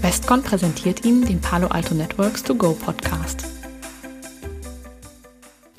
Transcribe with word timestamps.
Westcon 0.00 0.42
präsentiert 0.42 1.04
Ihnen 1.04 1.26
den 1.26 1.40
Palo 1.40 1.66
Alto 1.68 1.92
Networks 1.92 2.44
To 2.44 2.54
Go 2.54 2.72
Podcast. 2.72 3.44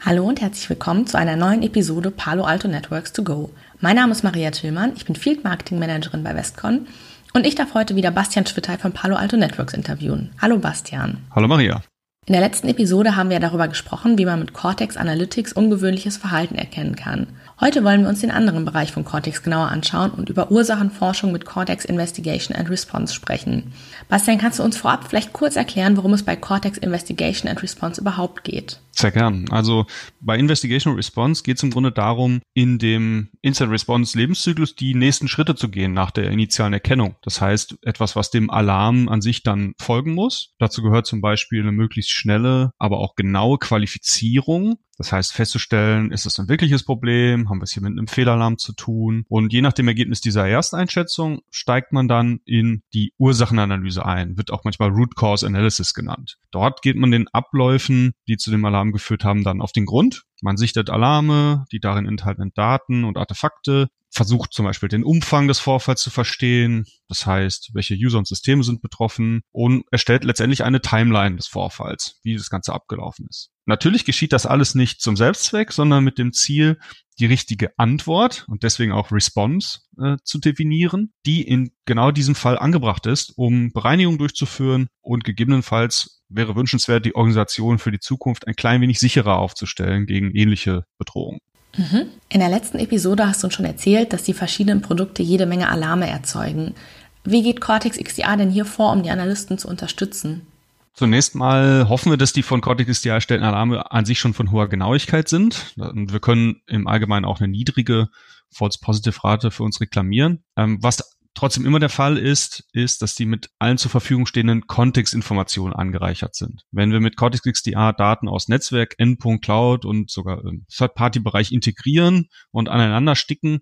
Hallo 0.01 0.25
und 0.25 0.41
herzlich 0.41 0.69
willkommen 0.69 1.07
zu 1.07 1.17
einer 1.17 1.37
neuen 1.37 1.63
Episode 1.63 2.11
Palo 2.11 2.43
Alto 2.43 2.67
Networks 2.67 3.13
To 3.13 3.23
Go. 3.23 3.49
Mein 3.79 3.95
Name 3.95 4.11
ist 4.11 4.23
Maria 4.23 4.51
Tillmann, 4.51 4.91
ich 4.97 5.05
bin 5.05 5.15
Field 5.15 5.45
Marketing 5.45 5.79
Managerin 5.79 6.23
bei 6.23 6.35
Westcon 6.35 6.87
und 7.33 7.45
ich 7.45 7.55
darf 7.55 7.73
heute 7.73 7.95
wieder 7.95 8.11
Bastian 8.11 8.45
Schwittey 8.45 8.77
von 8.77 8.91
Palo 8.91 9.15
Alto 9.15 9.37
Networks 9.37 9.73
interviewen. 9.73 10.31
Hallo 10.41 10.57
Bastian. 10.57 11.19
Hallo 11.33 11.47
Maria. 11.47 11.81
In 12.25 12.33
der 12.33 12.41
letzten 12.41 12.67
Episode 12.67 13.15
haben 13.15 13.29
wir 13.29 13.39
darüber 13.39 13.67
gesprochen, 13.67 14.17
wie 14.17 14.25
man 14.25 14.39
mit 14.39 14.53
Cortex 14.53 14.97
Analytics 14.97 15.53
ungewöhnliches 15.53 16.17
Verhalten 16.17 16.55
erkennen 16.55 16.95
kann. 16.95 17.27
Heute 17.61 17.83
wollen 17.83 18.03
wir 18.03 18.07
uns 18.07 18.21
den 18.21 18.31
anderen 18.31 18.63
Bereich 18.63 18.93
von 18.93 19.03
Cortex 19.03 19.43
genauer 19.43 19.67
anschauen 19.67 20.11
und 20.11 20.29
über 20.29 20.49
Ursachenforschung 20.49 21.33
mit 21.33 21.43
Cortex 21.43 21.83
Investigation 21.83 22.55
and 22.55 22.69
Response 22.69 23.13
sprechen. 23.13 23.73
Bastian, 24.07 24.37
kannst 24.37 24.59
du 24.59 24.63
uns 24.63 24.77
vorab 24.77 25.09
vielleicht 25.09 25.33
kurz 25.33 25.57
erklären, 25.57 25.97
worum 25.97 26.13
es 26.13 26.23
bei 26.23 26.37
Cortex 26.37 26.77
Investigation 26.77 27.49
and 27.49 27.61
Response 27.61 27.99
überhaupt 27.99 28.45
geht? 28.45 28.79
Sehr 28.91 29.11
gern. 29.11 29.45
Also 29.49 29.87
bei 30.21 30.37
Investigation 30.37 30.95
Response 30.95 31.43
geht 31.43 31.57
es 31.57 31.63
im 31.63 31.71
Grunde 31.71 31.91
darum, 31.91 32.39
in 32.53 32.79
dem 32.79 33.27
Instant 33.41 33.71
Response 33.73 34.17
Lebenszyklus 34.17 34.75
die 34.75 34.93
nächsten 34.93 35.27
Schritte 35.27 35.55
zu 35.55 35.67
gehen 35.67 35.93
nach 35.93 36.11
der 36.11 36.31
initialen 36.31 36.71
Erkennung. 36.71 37.17
Das 37.23 37.41
heißt, 37.41 37.79
etwas, 37.81 38.15
was 38.15 38.31
dem 38.31 38.49
Alarm 38.49 39.09
an 39.09 39.19
sich 39.21 39.43
dann 39.43 39.73
folgen 39.77 40.13
muss. 40.13 40.53
Dazu 40.59 40.81
gehört 40.81 41.07
zum 41.07 41.19
Beispiel 41.19 41.61
eine 41.61 41.73
möglichst 41.73 42.11
schnelle, 42.11 42.71
aber 42.77 42.99
auch 42.99 43.15
genaue 43.15 43.57
Qualifizierung 43.57 44.77
das 44.99 45.13
heißt, 45.13 45.31
festzustellen, 45.31 46.11
ist 46.11 46.25
es 46.25 46.37
ein 46.39 46.49
wirkliches 46.49 46.83
Problem, 46.83 47.49
haben 47.49 47.59
wir 47.59 47.63
es 47.63 47.71
hier 47.71 47.81
mit 47.81 47.93
einem 47.93 48.07
Fehlalarm 48.07 48.57
zu 48.57 48.73
tun. 48.73 49.23
Und 49.29 49.53
je 49.53 49.61
nach 49.61 49.71
dem 49.71 49.87
Ergebnis 49.87 50.19
dieser 50.19 50.45
Ersteinschätzung 50.45 51.39
steigt 51.49 51.93
man 51.93 52.09
dann 52.09 52.41
in 52.43 52.83
die 52.93 53.13
Ursachenanalyse 53.17 54.05
ein, 54.05 54.37
wird 54.37 54.51
auch 54.51 54.65
manchmal 54.65 54.89
Root 54.89 55.15
Cause 55.15 55.47
Analysis 55.47 55.93
genannt. 55.93 56.37
Dort 56.51 56.81
geht 56.81 56.97
man 56.97 57.11
den 57.11 57.29
Abläufen, 57.29 58.11
die 58.27 58.35
zu 58.35 58.51
dem 58.51 58.65
Alarm 58.65 58.91
geführt 58.91 59.23
haben, 59.23 59.45
dann 59.45 59.61
auf 59.61 59.71
den 59.71 59.85
Grund. 59.85 60.25
Man 60.41 60.57
sichtet 60.57 60.89
Alarme, 60.89 61.65
die 61.71 61.79
darin 61.79 62.05
enthaltenen 62.05 62.51
Daten 62.53 63.05
und 63.05 63.17
Artefakte, 63.17 63.87
versucht 64.11 64.53
zum 64.53 64.65
Beispiel 64.65 64.89
den 64.89 65.03
Umfang 65.03 65.47
des 65.47 65.59
Vorfalls 65.59 66.01
zu 66.01 66.09
verstehen, 66.09 66.85
das 67.07 67.25
heißt, 67.25 67.71
welche 67.73 67.95
User 67.95 68.17
und 68.17 68.27
Systeme 68.27 68.63
sind 68.63 68.81
betroffen 68.81 69.41
und 69.51 69.83
erstellt 69.91 70.23
letztendlich 70.23 70.63
eine 70.63 70.81
Timeline 70.81 71.35
des 71.35 71.47
Vorfalls, 71.47 72.19
wie 72.23 72.35
das 72.35 72.49
Ganze 72.49 72.73
abgelaufen 72.73 73.27
ist. 73.29 73.51
Natürlich 73.65 74.03
geschieht 74.05 74.33
das 74.33 74.45
alles 74.47 74.73
nicht 74.73 74.99
zum 75.01 75.15
Selbstzweck, 75.15 75.71
sondern 75.71 76.03
mit 76.03 76.17
dem 76.17 76.33
Ziel, 76.33 76.79
die 77.19 77.27
richtige 77.27 77.77
Antwort 77.77 78.45
und 78.47 78.63
deswegen 78.63 78.93
auch 78.93 79.11
Response 79.11 79.79
äh, 80.01 80.17
zu 80.23 80.39
definieren, 80.39 81.13
die 81.25 81.41
in 81.43 81.71
genau 81.85 82.11
diesem 82.11 82.33
Fall 82.33 82.57
angebracht 82.57 83.05
ist, 83.05 83.33
um 83.35 83.71
Bereinigung 83.71 84.17
durchzuführen 84.17 84.87
und 85.01 85.23
gegebenenfalls 85.23 86.23
wäre 86.29 86.55
wünschenswert, 86.55 87.05
die 87.05 87.15
Organisation 87.15 87.79
für 87.79 87.91
die 87.91 87.99
Zukunft 87.99 88.47
ein 88.47 88.55
klein 88.55 88.81
wenig 88.81 88.99
sicherer 88.99 89.37
aufzustellen 89.37 90.05
gegen 90.05 90.35
ähnliche 90.35 90.85
Bedrohungen. 90.97 91.39
Mhm. 91.77 92.09
In 92.29 92.39
der 92.39 92.49
letzten 92.49 92.79
Episode 92.79 93.27
hast 93.27 93.43
du 93.43 93.47
uns 93.47 93.53
schon 93.53 93.65
erzählt, 93.65 94.13
dass 94.13 94.23
die 94.23 94.33
verschiedenen 94.33 94.81
Produkte 94.81 95.23
jede 95.23 95.45
Menge 95.45 95.69
Alarme 95.69 96.09
erzeugen. 96.09 96.75
Wie 97.23 97.43
geht 97.43 97.61
Cortex 97.61 97.97
XDR 97.97 98.37
denn 98.37 98.49
hier 98.49 98.65
vor, 98.65 98.91
um 98.91 99.03
die 99.03 99.11
Analysten 99.11 99.57
zu 99.57 99.67
unterstützen? 99.67 100.47
Zunächst 100.93 101.35
mal 101.35 101.87
hoffen 101.87 102.11
wir, 102.11 102.17
dass 102.17 102.33
die 102.33 102.43
von 102.43 102.61
Cortex 102.61 102.91
XDR 102.91 103.15
erstellten 103.15 103.45
Alarme 103.45 103.91
an 103.91 104.05
sich 104.05 104.19
schon 104.19 104.33
von 104.33 104.51
hoher 104.51 104.67
Genauigkeit 104.67 105.29
sind. 105.29 105.73
Und 105.77 106.11
wir 106.11 106.19
können 106.19 106.61
im 106.67 106.87
Allgemeinen 106.87 107.25
auch 107.25 107.39
eine 107.39 107.47
niedrige 107.47 108.09
False-Positive-Rate 108.51 109.51
für 109.51 109.63
uns 109.63 109.79
reklamieren. 109.79 110.43
Ähm, 110.57 110.79
was 110.81 111.17
trotzdem 111.39 111.65
immer 111.65 111.79
der 111.79 111.89
Fall 111.89 112.17
ist, 112.17 112.65
ist, 112.73 113.01
dass 113.01 113.15
die 113.15 113.25
mit 113.25 113.49
allen 113.59 113.77
zur 113.77 113.89
Verfügung 113.89 114.25
stehenden 114.25 114.67
Kontextinformationen 114.67 115.73
angereichert 115.73 116.35
sind. 116.35 116.65
Wenn 116.71 116.91
wir 116.91 116.99
mit 116.99 117.15
Cortex 117.15 117.43
XDR 117.43 117.93
Daten 117.93 118.27
aus 118.27 118.49
Netzwerk, 118.49 118.95
Endpunkt, 118.97 119.45
Cloud 119.45 119.85
und 119.85 120.11
sogar 120.11 120.41
Third-Party-Bereich 120.69 121.53
integrieren 121.53 122.27
und 122.51 122.67
aneinander 122.67 123.15
sticken, 123.15 123.61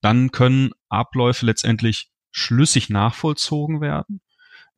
dann 0.00 0.32
können 0.32 0.72
Abläufe 0.88 1.46
letztendlich 1.46 2.10
schlüssig 2.32 2.90
nachvollzogen 2.90 3.80
werden 3.80 4.20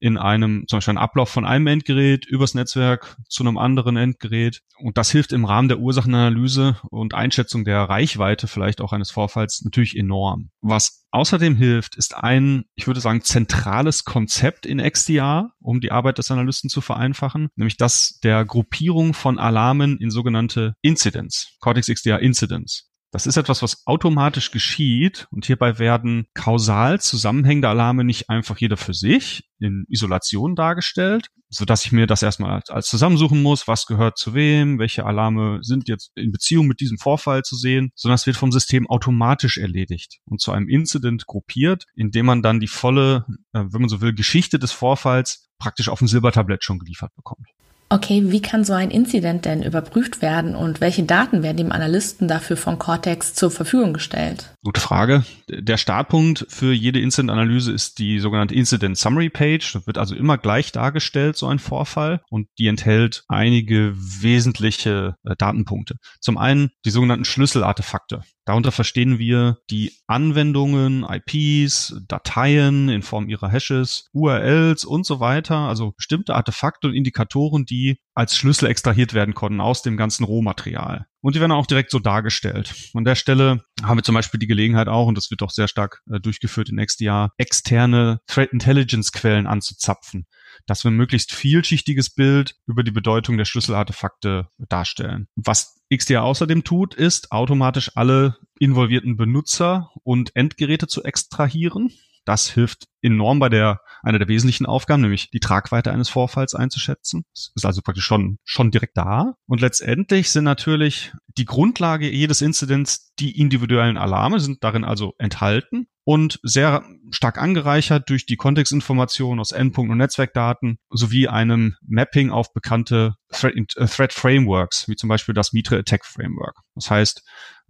in 0.05 0.19
einem, 0.19 0.67
zum 0.69 0.77
Beispiel 0.77 0.93
ein 0.93 0.99
Ablauf 0.99 1.31
von 1.31 1.47
einem 1.47 1.67
Endgerät 1.67 2.27
übers 2.27 2.53
Netzwerk 2.53 3.17
zu 3.27 3.43
einem 3.43 3.57
anderen 3.57 3.97
Endgerät. 3.97 4.61
Und 4.77 4.99
das 4.99 5.11
hilft 5.11 5.33
im 5.33 5.47
Rahmen 5.47 5.69
der 5.69 5.79
Ursachenanalyse 5.79 6.77
und 6.91 7.15
Einschätzung 7.15 7.65
der 7.65 7.81
Reichweite 7.85 8.47
vielleicht 8.47 8.83
auch 8.83 8.93
eines 8.93 9.11
Vorfalls 9.11 9.63
natürlich 9.65 9.97
enorm. 9.97 10.51
Was 10.61 11.07
außerdem 11.11 11.57
hilft, 11.57 11.97
ist 11.97 12.15
ein, 12.15 12.65
ich 12.75 12.87
würde 12.87 13.01
sagen, 13.01 13.23
zentrales 13.23 14.05
Konzept 14.05 14.67
in 14.67 14.79
XDR, 14.79 15.53
um 15.59 15.81
die 15.81 15.91
Arbeit 15.91 16.19
des 16.19 16.31
Analysten 16.31 16.69
zu 16.69 16.83
vereinfachen, 16.83 17.49
nämlich 17.57 17.79
das 17.79 18.19
der 18.23 18.45
Gruppierung 18.45 19.15
von 19.15 19.39
Alarmen 19.39 19.97
in 19.97 20.11
sogenannte 20.11 20.75
Incidents, 20.83 21.57
Cortex 21.61 21.87
XDR 21.87 22.21
Incidents. 22.21 22.91
Das 23.15 23.27
ist 23.27 23.37
etwas, 23.37 23.63
was 23.63 23.87
automatisch 23.87 24.51
geschieht 24.51 25.29
und 25.31 25.47
hierbei 25.47 25.79
werden 25.79 26.27
kausal 26.35 27.01
zusammenhängende 27.01 27.69
Alarme 27.69 28.03
nicht 28.03 28.29
einfach 28.29 28.59
jeder 28.59 28.77
für 28.77 28.93
sich 28.93 29.49
in 29.61 29.85
Isolation 29.89 30.57
dargestellt, 30.57 31.29
so 31.49 31.65
dass 31.65 31.87
ich 31.87 31.93
mir 31.93 32.09
das 32.09 32.25
erstmal 32.25 32.51
als, 32.51 32.71
als 32.71 32.89
zusammensuchen 32.89 33.41
muss, 33.41 33.69
was 33.69 33.87
gehört 33.87 34.19
zu 34.19 34.35
wem, 34.35 34.81
welche 34.81 35.07
Alarme 35.07 35.61
sind 35.63 35.89
jetzt 35.89 36.11
in 36.17 36.33
Beziehung 36.33 36.67
mit 36.67 36.81
diesem 36.81 36.99
Vorfall 36.99 37.43
zu 37.45 37.55
sehen, 37.55 37.93
sondern 37.95 38.17
es 38.17 38.27
wird 38.27 38.37
vom 38.37 38.51
System 38.51 38.91
automatisch 38.91 39.59
erledigt 39.59 40.19
und 40.25 40.41
zu 40.41 40.51
einem 40.51 40.69
Incident 40.69 41.29
gruppiert, 41.29 41.85
indem 41.95 42.27
man 42.27 42.43
dann 42.43 42.59
die 42.59 42.67
volle, 42.67 43.27
äh, 43.53 43.61
wenn 43.61 43.83
man 43.83 43.89
so 43.89 44.01
will, 44.01 44.13
Geschichte 44.13 44.59
des 44.59 44.73
Vorfalls 44.73 45.49
praktisch 45.61 45.89
auf 45.89 46.01
dem 46.01 46.09
Silbertablett 46.09 46.65
schon 46.65 46.81
geliefert 46.81 47.15
bekommt. 47.15 47.47
Okay, 47.95 48.25
wie 48.33 48.43
kann 48.43 48.65
so 48.65 48.73
ein 48.73 48.91
Incident 48.91 49.45
denn 49.45 49.63
überprüft 49.63 50.21
werden 50.21 50.57
und 50.57 50.81
welche 50.81 51.05
Daten 51.05 51.45
werden 51.45 51.59
dem 51.59 51.71
Analysten 51.71 52.27
dafür 52.27 52.57
von 52.57 52.77
Cortex 52.77 53.35
zur 53.35 53.53
Verfügung 53.53 53.93
gestellt? 53.93 54.53
Gute 54.65 54.81
Frage. 54.81 55.25
Der 55.49 55.77
Startpunkt 55.77 56.45
für 56.49 56.73
jede 56.73 56.99
Incident-Analyse 56.99 57.71
ist 57.71 58.01
die 58.01 58.19
sogenannte 58.19 58.57
Incident 58.57 58.99
Summary 58.99 59.31
Page. 59.31 59.75
Das 59.75 59.87
wird 59.87 59.99
also 59.99 60.17
immer 60.17 60.39
gleich 60.39 60.73
dargestellt, 60.73 61.37
so 61.37 61.47
ein 61.47 61.61
Vorfall, 61.61 62.21
und 62.31 62.49
die 62.59 62.67
enthält 62.67 63.23
einige 63.29 63.95
wesentliche 63.95 65.15
äh, 65.23 65.37
Datenpunkte. 65.39 65.95
Zum 66.21 66.37
einen 66.37 66.71
die 66.85 66.91
sogenannten 66.91 67.25
Schlüsselartefakte. 67.25 68.23
Darunter 68.47 68.73
verstehen 68.73 69.19
wir 69.19 69.59
die 69.71 69.93
Anwendungen, 70.07 71.07
IPs, 71.09 71.97
Dateien 72.09 72.91
in 72.91 73.03
Form 73.03 73.29
ihrer 73.29 73.49
Hashes, 73.49 74.09
URLs 74.13 74.85
und 74.85 75.07
so 75.07 75.19
weiter, 75.19 75.57
also 75.57 75.93
bestimmte 75.97 76.35
Artefakte 76.35 76.89
und 76.89 76.95
Indikatoren, 76.95 77.65
die 77.65 77.84
als 78.15 78.37
Schlüssel 78.37 78.69
extrahiert 78.69 79.15
werden 79.15 79.35
konnten 79.35 79.61
aus 79.61 79.83
dem 79.83 79.97
ganzen 79.97 80.25
Rohmaterial. 80.25 81.07
Und 81.21 81.35
die 81.35 81.41
werden 81.41 81.53
auch 81.53 81.67
direkt 81.67 81.91
so 81.91 81.99
dargestellt. 81.99 82.75
An 82.95 83.05
der 83.05 83.15
Stelle 83.15 83.65
haben 83.83 83.99
wir 83.99 84.03
zum 84.03 84.15
Beispiel 84.15 84.39
die 84.39 84.47
Gelegenheit 84.47 84.89
auch, 84.89 85.07
und 85.07 85.17
das 85.17 85.31
wird 85.31 85.43
auch 85.43 85.51
sehr 85.51 85.69
stark 85.69 86.03
äh, 86.11 86.21
durchgeführt 86.21 86.69
in 86.69 86.85
XDR, 86.85 87.33
externe 87.39 88.21
Threat 88.27 88.53
Intelligence 88.53 89.13
Quellen 89.13 89.47
anzuzapfen 89.47 90.27
dass 90.67 90.85
wir 90.85 90.91
ein 90.91 90.97
möglichst 90.97 91.33
vielschichtiges 91.33 92.11
Bild 92.11 92.57
über 92.67 92.83
die 92.83 92.91
Bedeutung 92.91 93.37
der 93.37 93.45
Schlüsselartefakte 93.45 94.49
darstellen. 94.59 95.29
Was 95.37 95.83
XDR 95.95 96.25
außerdem 96.25 96.65
tut, 96.65 96.95
ist 96.95 97.33
automatisch 97.33 97.93
alle 97.95 98.37
involvierten 98.59 99.17
Benutzer 99.17 99.91
und 100.03 100.35
Endgeräte 100.35 100.87
zu 100.87 101.03
extrahieren. 101.03 101.93
Das 102.25 102.51
hilft 102.51 102.87
enorm 103.03 103.39
bei 103.39 103.49
der, 103.49 103.81
einer 104.03 104.19
der 104.19 104.29
wesentlichen 104.29 104.67
Aufgaben, 104.67 105.03
nämlich 105.03 105.31
die 105.31 105.41
Tragweite 105.41 105.93
eines 105.93 106.09
Vorfalls 106.09 106.55
einzuschätzen. 106.55 107.25
Das 107.35 107.53
ist 107.55 107.67
also 107.67 107.83
praktisch 107.83 108.05
schon, 108.05 108.39
schon 108.45 108.71
direkt 108.71 108.97
da. 108.97 109.35
Und 109.47 109.61
letztendlich 109.61 110.31
sind 110.31 110.45
natürlich 110.45 111.13
die 111.37 111.45
Grundlage 111.45 112.11
jedes 112.11 112.41
Incidents 112.41 113.13
die 113.19 113.39
individuellen 113.39 113.99
Alarme, 113.99 114.41
sind 114.41 114.65
darin 114.65 114.85
also 114.85 115.15
enthalten 115.19 115.87
und 116.05 116.39
sehr 116.43 116.85
stark 117.11 117.39
angereichert 117.39 118.09
durch 118.11 118.27
die 118.27 118.37
Kontextinformationen 118.37 119.41
aus 119.41 119.53
Endpunkt- 119.53 119.91
und 119.91 119.99
Netzwerkdaten 119.99 120.79
sowie 120.91 121.29
einem 121.29 121.77
Mapping 121.83 122.31
auf 122.31 122.53
bekannte 122.53 123.15
Threat, 123.31 123.55
äh, 123.77 123.87
Threat 123.87 124.13
Frameworks, 124.13 124.89
wie 124.89 124.97
zum 124.97 125.09
Beispiel 125.09 125.35
das 125.35 125.53
Mitre 125.53 125.79
Attack 125.79 126.05
Framework. 126.05 126.57
Das 126.75 126.91
heißt, 126.91 127.23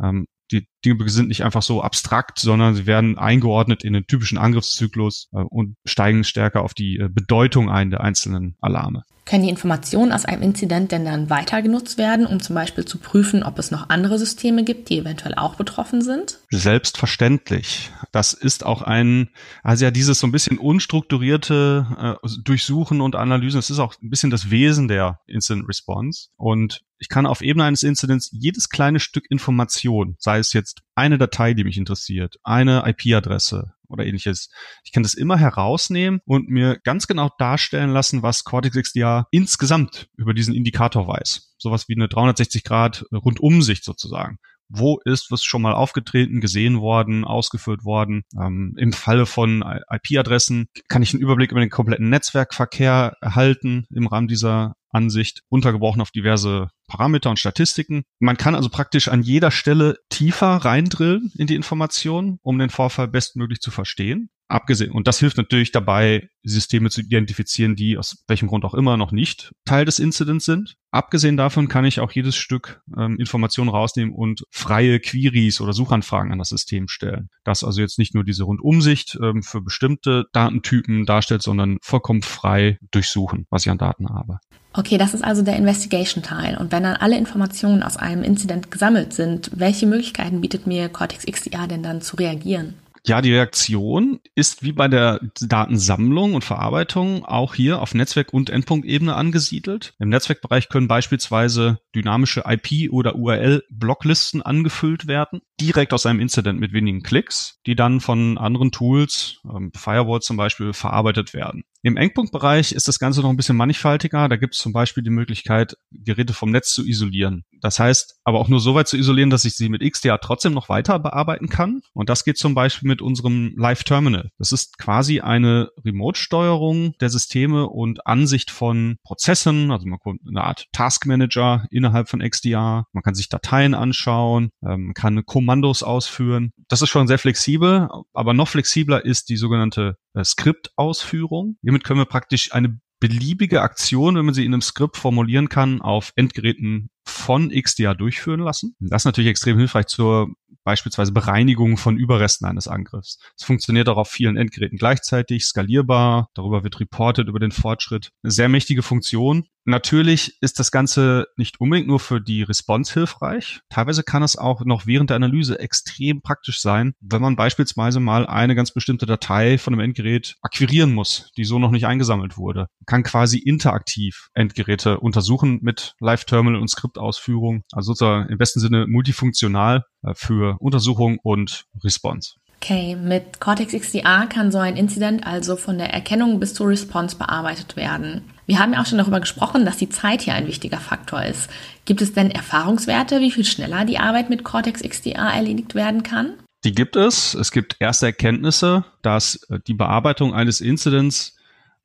ähm, 0.02 0.26
die 0.54 0.68
Dinge 0.84 1.08
sind 1.08 1.28
nicht 1.28 1.44
einfach 1.44 1.62
so 1.62 1.82
abstrakt, 1.82 2.38
sondern 2.38 2.74
sie 2.74 2.86
werden 2.86 3.18
eingeordnet 3.18 3.84
in 3.84 3.92
den 3.92 4.06
typischen 4.06 4.38
Angriffszyklus 4.38 5.28
äh, 5.32 5.38
und 5.38 5.76
steigen 5.84 6.24
stärker 6.24 6.62
auf 6.62 6.74
die 6.74 6.98
äh, 6.98 7.08
Bedeutung 7.08 7.70
ein 7.70 7.90
der 7.90 8.02
einzelnen 8.02 8.56
Alarme. 8.60 9.02
Können 9.24 9.44
die 9.44 9.48
Informationen 9.48 10.12
aus 10.12 10.26
einem 10.26 10.42
Inzident 10.42 10.92
denn 10.92 11.04
dann 11.04 11.30
weiter 11.30 11.62
genutzt 11.62 11.96
werden, 11.96 12.26
um 12.26 12.40
zum 12.40 12.54
Beispiel 12.54 12.84
zu 12.84 12.98
prüfen, 12.98 13.42
ob 13.42 13.58
es 13.58 13.70
noch 13.70 13.88
andere 13.88 14.18
Systeme 14.18 14.64
gibt, 14.64 14.90
die 14.90 14.98
eventuell 14.98 15.34
auch 15.34 15.54
betroffen 15.54 16.02
sind? 16.02 16.40
Selbstverständlich. 16.50 17.90
Das 18.12 18.34
ist 18.34 18.66
auch 18.66 18.82
ein, 18.82 19.30
also 19.62 19.86
ja, 19.86 19.90
dieses 19.90 20.20
so 20.20 20.26
ein 20.26 20.32
bisschen 20.32 20.58
unstrukturierte 20.58 22.18
äh, 22.22 22.28
Durchsuchen 22.44 23.00
und 23.00 23.16
Analysen, 23.16 23.58
das 23.58 23.70
ist 23.70 23.78
auch 23.78 23.94
ein 24.02 24.10
bisschen 24.10 24.30
das 24.30 24.50
Wesen 24.50 24.88
der 24.88 25.20
Incident 25.26 25.68
Response. 25.68 26.28
Und 26.36 26.82
ich 26.98 27.08
kann 27.08 27.26
auf 27.26 27.40
Ebene 27.40 27.64
eines 27.64 27.82
Incidents 27.82 28.30
jedes 28.32 28.68
kleine 28.68 29.00
Stück 29.00 29.24
Information, 29.30 30.16
sei 30.18 30.38
es 30.38 30.52
jetzt 30.52 30.82
eine 30.94 31.18
Datei, 31.18 31.54
die 31.54 31.64
mich 31.64 31.76
interessiert, 31.76 32.38
eine 32.44 32.84
IP-Adresse, 32.86 33.72
oder 33.94 34.06
ähnliches. 34.06 34.50
Ich 34.84 34.92
kann 34.92 35.02
das 35.02 35.14
immer 35.14 35.38
herausnehmen 35.38 36.20
und 36.26 36.48
mir 36.48 36.78
ganz 36.84 37.06
genau 37.06 37.30
darstellen 37.38 37.90
lassen, 37.90 38.22
was 38.22 38.44
Cortex 38.44 38.76
XDR 38.76 39.26
insgesamt 39.30 40.08
über 40.16 40.34
diesen 40.34 40.54
Indikator 40.54 41.08
weiß. 41.08 41.54
Sowas 41.58 41.88
wie 41.88 41.94
eine 41.94 42.08
360 42.08 42.64
Grad 42.64 43.04
Rundumsicht 43.12 43.84
sozusagen 43.84 44.38
wo 44.68 45.00
ist 45.04 45.30
was 45.30 45.44
schon 45.44 45.62
mal 45.62 45.74
aufgetreten, 45.74 46.40
gesehen 46.40 46.80
worden, 46.80 47.24
ausgeführt 47.24 47.84
worden. 47.84 48.22
Ähm, 48.38 48.74
Im 48.78 48.92
Falle 48.92 49.26
von 49.26 49.64
IP-Adressen 49.90 50.66
kann 50.88 51.02
ich 51.02 51.12
einen 51.12 51.22
Überblick 51.22 51.50
über 51.52 51.60
den 51.60 51.70
kompletten 51.70 52.08
Netzwerkverkehr 52.08 53.16
erhalten 53.20 53.86
im 53.90 54.06
Rahmen 54.06 54.28
dieser 54.28 54.74
Ansicht, 54.94 55.42
runtergebrochen 55.50 56.00
auf 56.00 56.10
diverse 56.10 56.68
Parameter 56.86 57.30
und 57.30 57.38
Statistiken. 57.38 58.04
Man 58.20 58.36
kann 58.36 58.54
also 58.54 58.68
praktisch 58.68 59.08
an 59.08 59.22
jeder 59.22 59.50
Stelle 59.50 59.98
tiefer 60.08 60.56
reindrillen 60.56 61.32
in 61.36 61.46
die 61.46 61.56
Informationen, 61.56 62.38
um 62.42 62.58
den 62.58 62.70
Vorfall 62.70 63.08
bestmöglich 63.08 63.60
zu 63.60 63.70
verstehen. 63.70 64.30
Abgesehen, 64.54 64.92
und 64.92 65.08
das 65.08 65.18
hilft 65.18 65.36
natürlich 65.36 65.72
dabei, 65.72 66.28
Systeme 66.44 66.88
zu 66.88 67.00
identifizieren, 67.00 67.74
die 67.74 67.98
aus 67.98 68.22
welchem 68.28 68.46
Grund 68.46 68.64
auch 68.64 68.74
immer 68.74 68.96
noch 68.96 69.10
nicht 69.10 69.50
Teil 69.64 69.84
des 69.84 69.98
Incidents 69.98 70.44
sind. 70.44 70.76
Abgesehen 70.92 71.36
davon 71.36 71.66
kann 71.66 71.84
ich 71.84 71.98
auch 71.98 72.12
jedes 72.12 72.36
Stück 72.36 72.80
ähm, 72.96 73.16
Informationen 73.18 73.68
rausnehmen 73.68 74.14
und 74.14 74.44
freie 74.52 75.00
Queries 75.00 75.60
oder 75.60 75.72
Suchanfragen 75.72 76.30
an 76.30 76.38
das 76.38 76.50
System 76.50 76.86
stellen. 76.86 77.30
Das 77.42 77.64
also 77.64 77.80
jetzt 77.80 77.98
nicht 77.98 78.14
nur 78.14 78.22
diese 78.22 78.44
Rundumsicht 78.44 79.18
ähm, 79.20 79.42
für 79.42 79.60
bestimmte 79.60 80.26
Datentypen 80.32 81.04
darstellt, 81.04 81.42
sondern 81.42 81.78
vollkommen 81.82 82.22
frei 82.22 82.78
durchsuchen, 82.92 83.46
was 83.50 83.66
ich 83.66 83.72
an 83.72 83.78
Daten 83.78 84.08
habe. 84.08 84.38
Okay, 84.72 84.98
das 84.98 85.14
ist 85.14 85.24
also 85.24 85.42
der 85.42 85.56
Investigation-Teil. 85.56 86.58
Und 86.58 86.70
wenn 86.70 86.84
dann 86.84 86.94
alle 86.94 87.18
Informationen 87.18 87.82
aus 87.82 87.96
einem 87.96 88.22
Incident 88.22 88.70
gesammelt 88.70 89.14
sind, 89.14 89.50
welche 89.56 89.86
Möglichkeiten 89.86 90.40
bietet 90.40 90.68
mir 90.68 90.88
Cortex 90.88 91.26
XDR 91.26 91.66
denn 91.66 91.82
dann 91.82 92.02
zu 92.02 92.14
reagieren? 92.14 92.74
Ja, 93.06 93.20
die 93.20 93.34
Reaktion 93.34 94.20
ist 94.34 94.62
wie 94.62 94.72
bei 94.72 94.88
der 94.88 95.20
Datensammlung 95.38 96.32
und 96.32 96.42
Verarbeitung 96.42 97.26
auch 97.26 97.54
hier 97.54 97.82
auf 97.82 97.94
Netzwerk- 97.94 98.32
und 98.32 98.48
Endpunktebene 98.48 99.14
angesiedelt. 99.14 99.92
Im 99.98 100.08
Netzwerkbereich 100.08 100.70
können 100.70 100.88
beispielsweise 100.88 101.80
dynamische 101.94 102.44
IP- 102.46 102.90
oder 102.90 103.16
URL-Blocklisten 103.16 104.40
angefüllt 104.40 105.06
werden, 105.06 105.42
direkt 105.60 105.92
aus 105.92 106.06
einem 106.06 106.20
Incident 106.20 106.58
mit 106.58 106.72
wenigen 106.72 107.02
Klicks, 107.02 107.60
die 107.66 107.76
dann 107.76 108.00
von 108.00 108.38
anderen 108.38 108.72
Tools, 108.72 109.40
ähm, 109.44 109.70
Firewall 109.76 110.20
zum 110.20 110.38
Beispiel, 110.38 110.72
verarbeitet 110.72 111.34
werden. 111.34 111.64
Im 111.82 111.98
Endpunktbereich 111.98 112.72
ist 112.72 112.88
das 112.88 112.98
Ganze 112.98 113.20
noch 113.20 113.28
ein 113.28 113.36
bisschen 113.36 113.58
mannigfaltiger. 113.58 114.30
Da 114.30 114.36
gibt 114.36 114.54
es 114.54 114.60
zum 114.60 114.72
Beispiel 114.72 115.02
die 115.02 115.10
Möglichkeit, 115.10 115.76
Geräte 115.90 116.32
vom 116.32 116.50
Netz 116.50 116.72
zu 116.72 116.86
isolieren. 116.86 117.44
Das 117.64 117.80
heißt, 117.80 118.20
aber 118.24 118.40
auch 118.40 118.48
nur 118.48 118.60
so 118.60 118.74
weit 118.74 118.88
zu 118.88 118.98
isolieren, 118.98 119.30
dass 119.30 119.46
ich 119.46 119.56
sie 119.56 119.70
mit 119.70 119.80
XDA 119.80 120.18
trotzdem 120.18 120.52
noch 120.52 120.68
weiter 120.68 120.98
bearbeiten 120.98 121.48
kann. 121.48 121.80
Und 121.94 122.10
das 122.10 122.22
geht 122.22 122.36
zum 122.36 122.54
Beispiel 122.54 122.86
mit 122.86 123.00
unserem 123.00 123.54
Live 123.56 123.84
Terminal. 123.84 124.28
Das 124.36 124.52
ist 124.52 124.76
quasi 124.76 125.20
eine 125.20 125.70
Remote-Steuerung 125.82 126.92
der 127.00 127.08
Systeme 127.08 127.66
und 127.66 128.06
Ansicht 128.06 128.50
von 128.50 128.98
Prozessen. 129.02 129.70
Also 129.70 129.86
man 129.86 129.98
kommt 129.98 130.20
eine 130.28 130.44
Art 130.44 130.66
Task 130.72 131.06
Manager 131.06 131.64
innerhalb 131.70 132.10
von 132.10 132.20
XDA. 132.20 132.84
Man 132.92 133.02
kann 133.02 133.14
sich 133.14 133.30
Dateien 133.30 133.72
anschauen, 133.72 134.50
ähm, 134.62 134.92
kann 134.92 135.24
Kommandos 135.24 135.82
ausführen. 135.82 136.52
Das 136.68 136.82
ist 136.82 136.90
schon 136.90 137.08
sehr 137.08 137.18
flexibel, 137.18 137.88
aber 138.12 138.34
noch 138.34 138.48
flexibler 138.48 139.02
ist 139.02 139.30
die 139.30 139.38
sogenannte 139.38 139.96
äh, 140.12 140.22
Skriptausführung. 140.22 141.56
Hiermit 141.62 141.82
können 141.82 142.00
wir 142.00 142.04
praktisch 142.04 142.52
eine 142.52 142.78
beliebige 143.00 143.62
Aktion, 143.62 144.16
wenn 144.16 144.24
man 144.24 144.34
sie 144.34 144.44
in 144.44 144.54
einem 144.54 144.62
Skript 144.62 144.96
formulieren 144.96 145.48
kann, 145.48 145.80
auf 145.80 146.12
Endgeräten 146.16 146.90
von 147.04 147.50
XDA 147.50 147.94
durchführen 147.94 148.40
lassen. 148.40 148.74
Das 148.80 149.02
ist 149.02 149.06
natürlich 149.06 149.30
extrem 149.30 149.58
hilfreich 149.58 149.86
zur 149.86 150.28
beispielsweise 150.64 151.12
Bereinigung 151.12 151.76
von 151.76 151.96
Überresten 151.96 152.46
eines 152.48 152.68
Angriffs. 152.68 153.18
Es 153.36 153.44
funktioniert 153.44 153.88
auch 153.88 153.98
auf 153.98 154.08
vielen 154.08 154.36
Endgeräten 154.36 154.78
gleichzeitig, 154.78 155.44
skalierbar, 155.44 156.30
darüber 156.34 156.64
wird 156.64 156.80
reported 156.80 157.28
über 157.28 157.38
den 157.38 157.52
Fortschritt. 157.52 158.10
Eine 158.22 158.32
sehr 158.32 158.48
mächtige 158.48 158.82
Funktion, 158.82 159.46
Natürlich 159.66 160.36
ist 160.42 160.58
das 160.58 160.70
Ganze 160.70 161.26
nicht 161.36 161.60
unbedingt 161.60 161.88
nur 161.88 162.00
für 162.00 162.20
die 162.20 162.42
Response 162.42 162.92
hilfreich. 162.92 163.60
Teilweise 163.70 164.02
kann 164.02 164.22
es 164.22 164.36
auch 164.36 164.64
noch 164.64 164.86
während 164.86 165.08
der 165.08 165.16
Analyse 165.16 165.58
extrem 165.58 166.20
praktisch 166.20 166.60
sein, 166.60 166.94
wenn 167.00 167.22
man 167.22 167.36
beispielsweise 167.36 167.98
mal 167.98 168.26
eine 168.26 168.54
ganz 168.54 168.72
bestimmte 168.72 169.06
Datei 169.06 169.56
von 169.56 169.72
einem 169.72 169.80
Endgerät 169.80 170.36
akquirieren 170.42 170.92
muss, 170.92 171.30
die 171.36 171.44
so 171.44 171.58
noch 171.58 171.70
nicht 171.70 171.86
eingesammelt 171.86 172.36
wurde. 172.36 172.68
Man 172.80 172.86
kann 172.86 173.02
quasi 173.04 173.38
interaktiv 173.38 174.28
Endgeräte 174.34 175.00
untersuchen 175.00 175.60
mit 175.62 175.94
Live-Terminal 176.00 176.60
und 176.60 176.68
Skriptausführung. 176.68 177.62
Also 177.72 177.92
sozusagen 177.92 178.28
im 178.28 178.38
besten 178.38 178.60
Sinne 178.60 178.86
multifunktional 178.86 179.84
äh, 180.02 180.12
für 180.14 180.56
Untersuchung 180.60 181.18
und 181.22 181.64
Response. 181.82 182.34
Okay, 182.64 182.96
mit 182.96 183.40
Cortex 183.40 183.74
XDR 183.74 184.26
kann 184.26 184.50
so 184.50 184.56
ein 184.56 184.78
Incident 184.78 185.26
also 185.26 185.54
von 185.54 185.76
der 185.76 185.92
Erkennung 185.92 186.40
bis 186.40 186.54
zur 186.54 186.68
Response 186.68 187.14
bearbeitet 187.14 187.76
werden. 187.76 188.22
Wir 188.46 188.58
haben 188.58 188.72
ja 188.72 188.80
auch 188.80 188.86
schon 188.86 188.96
darüber 188.96 189.20
gesprochen, 189.20 189.66
dass 189.66 189.76
die 189.76 189.90
Zeit 189.90 190.22
hier 190.22 190.32
ein 190.32 190.46
wichtiger 190.46 190.78
Faktor 190.78 191.22
ist. 191.22 191.50
Gibt 191.84 192.00
es 192.00 192.14
denn 192.14 192.30
Erfahrungswerte, 192.30 193.20
wie 193.20 193.30
viel 193.30 193.44
schneller 193.44 193.84
die 193.84 193.98
Arbeit 193.98 194.30
mit 194.30 194.44
Cortex 194.44 194.80
XDR 194.80 195.34
erledigt 195.34 195.74
werden 195.74 196.02
kann? 196.02 196.38
Die 196.64 196.72
gibt 196.72 196.96
es. 196.96 197.34
Es 197.34 197.52
gibt 197.52 197.76
erste 197.80 198.06
Erkenntnisse, 198.06 198.86
dass 199.02 199.46
äh, 199.50 199.58
die 199.66 199.74
Bearbeitung 199.74 200.32
eines 200.32 200.62
Incidents 200.62 201.36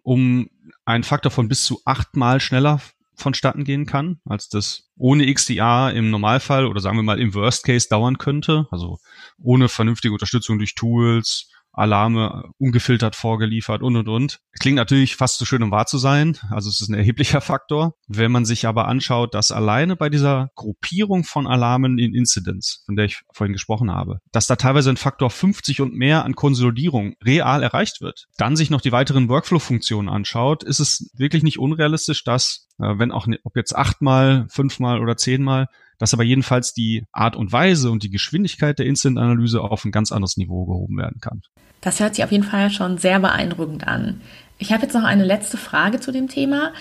um 0.02 0.50
einen 0.86 1.04
Faktor 1.04 1.34
von 1.34 1.50
bis 1.50 1.66
zu 1.66 1.82
achtmal 1.84 2.40
schneller 2.40 2.80
vonstatten 3.16 3.66
gehen 3.66 3.86
kann, 3.86 4.22
als 4.24 4.48
das 4.48 4.90
ohne 4.98 5.32
XDR 5.32 5.92
im 5.94 6.10
Normalfall 6.10 6.66
oder 6.66 6.80
sagen 6.80 6.96
wir 6.96 7.04
mal 7.04 7.20
im 7.20 7.34
Worst 7.34 7.66
Case 7.66 7.90
dauern 7.90 8.18
könnte. 8.18 8.68
Also 8.72 8.98
ohne 9.42 9.70
vernünftige 9.70 10.14
Unterstützung 10.14 10.58
durch 10.58 10.76
Tools, 10.76 11.50
Alarme 11.72 12.52
ungefiltert 12.58 13.16
vorgeliefert 13.16 13.82
und 13.82 13.96
und 13.96 14.08
und. 14.10 14.40
Klingt 14.60 14.76
natürlich 14.76 15.16
fast 15.16 15.38
zu 15.38 15.46
schön, 15.46 15.64
um 15.64 15.72
wahr 15.72 15.86
zu 15.86 15.98
sein. 15.98 16.38
Also 16.50 16.70
es 16.70 16.82
ist 16.82 16.90
ein 16.90 16.96
erheblicher 16.96 17.42
Faktor. 17.42 17.96
Wenn 18.08 18.32
man 18.32 18.46
sich 18.46 18.66
aber 18.66 18.88
anschaut, 18.88 19.34
dass 19.34 19.52
alleine 19.52 19.96
bei 19.96 20.10
dieser 20.10 20.52
Gruppierung 20.56 21.24
von 21.24 21.48
Alarmen 21.48 21.98
in 21.98 22.14
Incidents, 22.14 22.84
von 22.86 22.96
der 22.96 23.06
ich 23.06 23.22
vorhin 23.32 23.54
gesprochen 23.54 23.92
habe, 23.92 24.20
dass 24.32 24.48
da 24.48 24.56
teilweise 24.56 24.90
ein 24.90 24.98
Faktor 24.98 25.30
50 25.30 25.82
und 25.82 25.94
mehr 25.94 26.26
an 26.26 26.36
Konsolidierung 26.36 27.16
real 27.24 27.64
erreicht 27.64 28.02
wird, 28.02 28.28
dann 28.38 28.56
sich 28.56 28.70
noch 28.70 28.82
die 28.82 28.92
weiteren 28.92 29.30
Workflow-Funktionen 29.30 30.10
anschaut, 30.10 30.64
ist 30.64 30.80
es 30.80 31.10
wirklich 31.16 31.44
nicht 31.44 31.60
unrealistisch, 31.60 32.24
dass, 32.24 32.68
äh, 32.80 32.98
wenn 32.98 33.12
auch, 33.12 33.28
ob 33.44 33.56
jetzt 33.56 33.76
achtmal, 33.76 34.48
fünfmal 34.50 35.00
oder 35.00 35.16
zehnmal, 35.16 35.68
dass 36.00 36.14
aber 36.14 36.24
jedenfalls 36.24 36.74
die 36.74 37.04
Art 37.12 37.36
und 37.36 37.52
Weise 37.52 37.92
und 37.92 38.02
die 38.04 38.10
Geschwindigkeit 38.10 38.80
der 38.80 38.88
Instant-Analyse 38.88 39.62
auf 39.62 39.86
ein 39.86 39.92
ganz 39.92 40.12
anderes 40.12 40.38
Niveau 40.38 40.66
gehoben 40.66 40.98
werden 40.98 41.22
kann. 41.22 41.42
Das 41.82 42.00
hört 42.00 42.16
sich 42.16 42.24
auf 42.24 42.32
jeden 42.32 42.44
Fall 42.44 42.72
schon 42.72 42.98
sehr 42.98 43.20
beeindruckend 43.20 43.88
an. 43.88 44.22
Ich 44.58 44.74
habe 44.74 44.84
jetzt 44.84 44.94
noch 44.94 45.04
eine 45.04 45.24
letzte 45.24 45.58
Frage 45.58 46.00
zu 46.00 46.12
dem 46.12 46.28
Thema. 46.28 46.74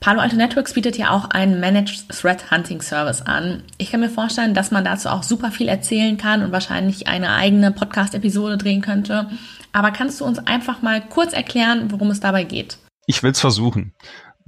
Palo 0.00 0.20
Alto 0.20 0.36
Networks 0.36 0.74
bietet 0.74 0.96
ja 0.98 1.10
auch 1.10 1.30
einen 1.30 1.58
Managed 1.58 2.08
Threat 2.10 2.50
Hunting 2.50 2.80
Service 2.80 3.22
an. 3.22 3.62
Ich 3.78 3.90
kann 3.90 4.00
mir 4.00 4.10
vorstellen, 4.10 4.54
dass 4.54 4.70
man 4.70 4.84
dazu 4.84 5.08
auch 5.08 5.22
super 5.22 5.50
viel 5.50 5.68
erzählen 5.68 6.16
kann 6.16 6.42
und 6.42 6.52
wahrscheinlich 6.52 7.08
eine 7.08 7.30
eigene 7.30 7.72
Podcast-Episode 7.72 8.56
drehen 8.56 8.82
könnte. 8.82 9.28
Aber 9.72 9.90
kannst 9.90 10.20
du 10.20 10.24
uns 10.24 10.38
einfach 10.38 10.82
mal 10.82 11.00
kurz 11.00 11.32
erklären, 11.32 11.90
worum 11.90 12.10
es 12.10 12.20
dabei 12.20 12.44
geht? 12.44 12.78
Ich 13.06 13.22
will 13.22 13.30
es 13.30 13.40
versuchen. 13.40 13.94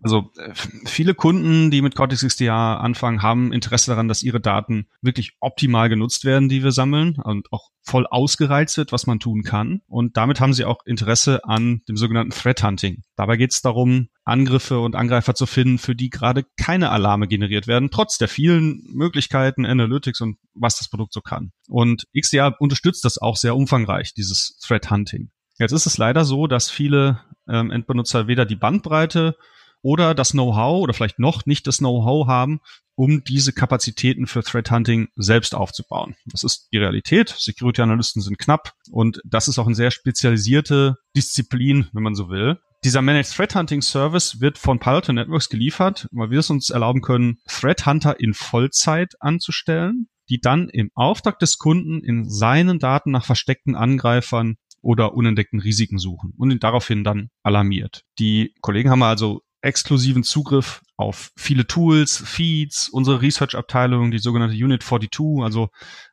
Also 0.03 0.31
äh, 0.37 0.53
viele 0.85 1.15
Kunden, 1.15 1.71
die 1.71 1.83
mit 1.83 1.95
Cortex 1.95 2.25
XDR 2.25 2.81
anfangen, 2.81 3.23
haben 3.23 3.53
Interesse 3.53 3.91
daran, 3.91 4.09
dass 4.09 4.23
ihre 4.23 4.41
Daten 4.41 4.87
wirklich 5.03 5.33
optimal 5.41 5.89
genutzt 5.89 6.25
werden, 6.25 6.49
die 6.49 6.63
wir 6.63 6.73
sammeln 6.73 7.17
und 7.23 7.53
auch 7.53 7.71
voll 7.83 8.07
ausgereizt 8.07 8.77
wird, 8.77 8.93
was 8.93 9.07
man 9.07 9.19
tun 9.19 9.43
kann. 9.43 9.81
Und 9.87 10.17
damit 10.17 10.41
haben 10.41 10.53
sie 10.53 10.65
auch 10.65 10.85
Interesse 10.85 11.45
an 11.45 11.83
dem 11.89 11.97
sogenannten 11.97 12.33
Threat 12.33 12.63
Hunting. 12.63 13.03
Dabei 13.17 13.37
geht 13.37 13.53
es 13.53 13.63
darum, 13.63 14.09
Angriffe 14.25 14.79
und 14.79 14.95
Angreifer 14.95 15.35
zu 15.35 15.47
finden, 15.47 15.79
für 15.79 15.95
die 15.95 16.11
gerade 16.11 16.45
keine 16.59 16.91
Alarme 16.91 17.27
generiert 17.27 17.67
werden, 17.67 17.91
trotz 17.91 18.19
der 18.19 18.29
vielen 18.29 18.83
Möglichkeiten, 18.93 19.65
Analytics 19.65 20.21
und 20.21 20.39
was 20.55 20.79
das 20.79 20.91
Produkt 20.91 21.15
so 21.15 21.23
kann. 21.23 21.51
Und 21.67 22.05
XDR 22.17 22.55
unterstützt 22.61 23.05
das 23.05 23.19
auch 23.19 23.37
sehr 23.37 23.57
umfangreich, 23.57 24.13
dieses 24.15 24.59
Threat 24.59 24.91
Hunting. 24.91 25.31
Jetzt 25.59 25.73
ist 25.73 25.87
es 25.87 25.99
leider 25.99 26.25
so, 26.25 26.47
dass 26.47 26.71
viele 26.71 27.21
ähm, 27.49 27.71
Endbenutzer 27.71 28.29
weder 28.29 28.45
die 28.45 28.55
Bandbreite 28.55 29.35
oder 29.83 30.15
das 30.15 30.33
Know-how 30.33 30.83
oder 30.83 30.95
vielleicht 30.95 31.19
noch 31.19 31.47
nicht 31.47 31.67
das 31.67 31.79
Know-how 31.79 32.27
haben, 32.27 32.61
um 32.95 33.23
diese 33.23 33.53
Kapazitäten 33.53 34.27
für 34.27 34.43
Threat 34.43 34.71
Hunting 34.71 35.09
selbst 35.17 35.55
aufzubauen. 35.55 36.17
Das 36.27 36.43
ist 36.43 36.69
die 36.73 36.79
Realität. 36.79 37.29
Security-Analysten 37.29 38.23
sind 38.23 38.39
knapp 38.39 38.73
und 38.91 39.21
das 39.25 39.49
ist 39.49 39.59
auch 39.59 39.67
eine 39.67 39.77
sehr 39.77 39.91
spezialisierte 39.91 40.97
Disziplin, 41.17 41.89
wenn 41.93 42.03
man 42.03 42.15
so 42.15 42.29
will. 42.29 42.59
Dieser 42.85 43.03
Managed 43.03 43.35
Threat 43.35 43.55
Hunting 43.55 43.83
Service 43.83 44.41
wird 44.41 44.57
von 44.57 44.79
Palo 44.79 45.01
Networks 45.13 45.49
geliefert, 45.49 46.09
weil 46.13 46.31
wir 46.31 46.39
es 46.41 46.51
uns 46.51 46.71
erlauben 46.71 47.01
können, 47.01 47.39
Threat 47.49 47.87
Hunter 47.87 48.21
in 48.21 48.35
Vollzeit 48.35 49.15
anzustellen, 49.21 50.09
die 50.29 50.41
dann 50.41 50.69
im 50.69 50.91
Auftrag 50.95 51.39
des 51.39 51.59
Kunden 51.59 52.03
in 52.05 52.29
seinen 52.29 52.79
Daten 52.79 53.11
nach 53.11 53.25
versteckten 53.25 53.75
Angreifern 53.75 54.57
oder 54.81 55.15
unentdeckten 55.15 55.61
Risiken 55.61 55.99
suchen 55.99 56.35
und 56.37 56.51
ihn 56.51 56.61
daraufhin 56.61 57.03
dann 57.03 57.31
alarmiert. 57.43 58.05
Die 58.19 58.55
Kollegen 58.61 58.91
haben 58.91 59.03
also 59.03 59.43
exklusiven 59.61 60.23
Zugriff 60.23 60.83
auf 60.97 61.31
viele 61.37 61.67
Tools, 61.67 62.23
Feeds, 62.25 62.89
unsere 62.89 63.23
Research-Abteilung, 63.23 64.11
die 64.11 64.19
sogenannte 64.19 64.57
Unit 64.57 64.83
42, 64.83 65.43
also 65.43 65.69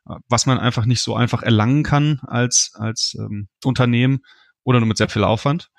äh, 0.08 0.16
was 0.28 0.46
man 0.46 0.60
einfach 0.60 0.86
nicht 0.86 1.02
so 1.02 1.16
einfach 1.16 1.44
erlangen 1.44 1.84
kann 1.84 2.20
als, 2.24 2.72
als 2.76 3.16
ähm, 3.20 3.48
Unternehmen 3.64 4.20
oder 4.64 4.80
nur 4.80 4.88
mit 4.88 4.98
sehr 4.98 5.10
viel 5.10 5.24
Aufwand. 5.24 5.70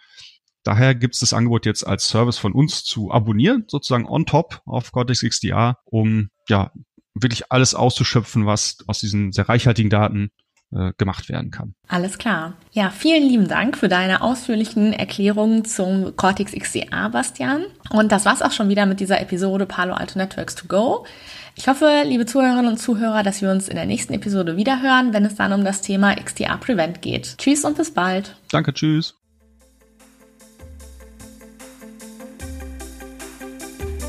Daher 0.65 0.97
gibt 0.97 1.15
es 1.15 1.21
das 1.21 1.33
Angebot 1.33 1.65
jetzt 1.67 1.87
als 1.87 2.09
Service 2.09 2.39
von 2.39 2.53
uns 2.53 2.83
zu 2.83 3.13
abonnieren, 3.13 3.65
sozusagen 3.69 4.07
on 4.07 4.27
top 4.27 4.63
auf 4.67 4.91
Cortex 4.91 5.21
XDR, 5.21 5.79
um 5.85 6.31
ja 6.49 6.73
wirklich 7.15 7.53
alles 7.53 7.75
auszuschöpfen, 7.75 8.47
was 8.47 8.79
aus 8.89 8.99
diesen 8.99 9.33
sehr 9.33 9.49
reichhaltigen 9.49 9.91
Daten 9.91 10.31
äh, 10.75 10.93
gemacht 10.99 11.29
werden 11.29 11.51
kann. 11.51 11.75
Alles 11.89 12.19
klar. 12.19 12.55
Ja, 12.73 12.91
vielen 12.91 13.29
lieben 13.29 13.49
Dank 13.49 13.77
für 13.77 13.89
deine 13.89 14.21
ausführlichen 14.21 14.93
Erklärungen 14.93 15.65
zum 15.65 16.17
Cortex 16.17 16.53
XDR, 16.53 17.11
Bastian. 17.11 17.67
Und 17.91 18.13
das 18.13 18.25
war's 18.25 18.43
auch 18.43 18.53
schon 18.53 18.69
wieder 18.69 18.87
mit 18.87 19.01
dieser 19.01 19.21
Episode 19.21 19.67
Palo 19.67 19.95
Alto 19.95 20.19
Networks 20.19 20.55
to 20.55 20.67
Go. 20.67 21.07
Ich 21.55 21.69
hoffe, 21.69 22.03
liebe 22.05 22.27
Zuhörerinnen 22.27 22.73
und 22.73 22.79
Zuhörer, 22.79 23.23
dass 23.23 23.41
wir 23.41 23.51
uns 23.51 23.69
in 23.69 23.77
der 23.77 23.87
nächsten 23.87 24.13
Episode 24.13 24.57
wiederhören, 24.57 25.15
wenn 25.15 25.25
es 25.25 25.37
dann 25.37 25.53
um 25.53 25.65
das 25.65 25.81
Thema 25.81 26.15
XDR 26.15 26.59
Prevent 26.59 27.01
geht. 27.01 27.39
Tschüss 27.39 27.65
und 27.65 27.77
bis 27.77 27.93
bald. 27.93 28.37
Danke, 28.51 28.75
tschüss. 28.75 29.15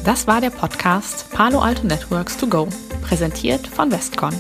Das 0.04 0.26
war 0.26 0.40
der 0.40 0.52
Podcast 0.52 1.30
Palo 1.32 1.60
Alto 1.60 1.86
Networks 1.86 2.38
to 2.38 2.48
Go, 2.48 2.70
präsentiert 3.02 3.68
von 3.68 3.92
Westcon. 3.92 4.34